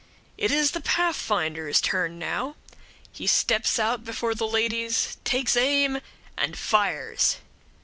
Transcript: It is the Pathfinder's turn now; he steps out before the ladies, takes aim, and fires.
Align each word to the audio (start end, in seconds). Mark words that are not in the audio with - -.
It 0.35 0.49
is 0.49 0.71
the 0.71 0.81
Pathfinder's 0.81 1.79
turn 1.79 2.17
now; 2.17 2.55
he 3.11 3.27
steps 3.27 3.77
out 3.77 4.03
before 4.03 4.33
the 4.33 4.47
ladies, 4.47 5.17
takes 5.23 5.55
aim, 5.55 6.01
and 6.35 6.57
fires. 6.57 7.37